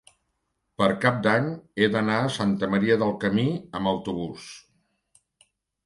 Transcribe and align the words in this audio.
Per 0.81 0.87
Cap 1.03 1.19
d'Any 1.27 1.51
he 1.83 1.91
d'anar 1.97 2.17
a 2.23 2.33
Santa 2.39 2.73
Maria 2.73 2.99
del 3.05 3.17
Camí 3.27 3.47
amb 3.61 3.95
autobús. 3.97 4.53